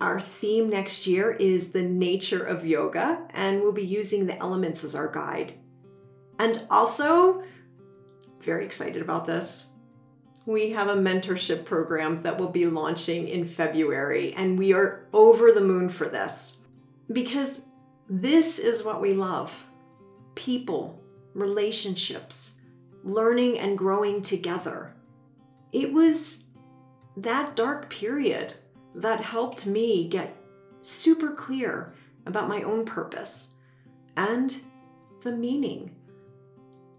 [0.00, 4.82] our theme next year is the nature of yoga, and we'll be using the elements
[4.82, 5.54] as our guide.
[6.38, 7.42] And also,
[8.40, 9.72] very excited about this.
[10.46, 15.52] We have a mentorship program that will be launching in February, and we are over
[15.52, 16.62] the moon for this
[17.12, 17.66] because
[18.08, 19.66] this is what we love
[20.34, 21.02] people,
[21.34, 22.62] relationships,
[23.04, 24.94] learning and growing together.
[25.72, 26.46] It was
[27.16, 28.54] that dark period
[28.94, 30.36] that helped me get
[30.82, 31.94] super clear
[32.26, 33.58] about my own purpose
[34.16, 34.60] and
[35.22, 35.94] the meaning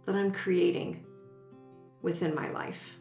[0.06, 1.06] that I'm creating
[2.02, 2.96] within my life.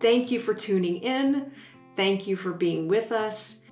[0.00, 1.52] Thank you for tuning in.
[1.96, 3.64] Thank you for being with us.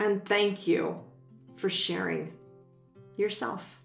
[0.00, 1.00] And thank you
[1.56, 2.34] for sharing
[3.16, 3.77] yourself.